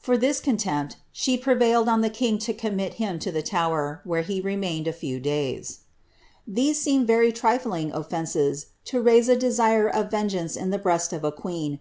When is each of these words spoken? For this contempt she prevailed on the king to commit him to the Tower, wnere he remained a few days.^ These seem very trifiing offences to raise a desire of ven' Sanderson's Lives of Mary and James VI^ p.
For 0.00 0.18
this 0.18 0.40
contempt 0.40 0.96
she 1.12 1.38
prevailed 1.38 1.88
on 1.88 2.00
the 2.00 2.10
king 2.10 2.38
to 2.38 2.52
commit 2.52 2.94
him 2.94 3.20
to 3.20 3.30
the 3.30 3.44
Tower, 3.44 4.02
wnere 4.04 4.24
he 4.24 4.40
remained 4.40 4.88
a 4.88 4.92
few 4.92 5.20
days.^ 5.20 5.84
These 6.48 6.82
seem 6.82 7.06
very 7.06 7.30
trifiing 7.30 7.92
offences 7.94 8.66
to 8.86 9.00
raise 9.00 9.28
a 9.28 9.36
desire 9.36 9.86
of 9.88 10.10
ven' 10.10 10.30
Sanderson's 10.30 10.56
Lives 10.56 10.56
of 10.56 10.60
Mary 10.84 10.94
and 10.94 10.98
James 11.12 11.32
VI^ 11.38 11.70
p. 11.74 11.80